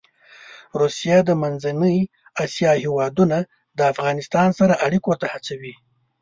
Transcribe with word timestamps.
روسیه 0.79 1.17
د 1.27 1.31
منځنۍ 1.41 1.97
اسیا 2.43 2.71
هېوادونه 2.83 3.37
د 3.77 3.79
افغانستان 3.93 4.49
سره 4.59 4.73
اړيکو 4.85 5.11
ته 5.21 5.25
هڅوي. 5.33 5.73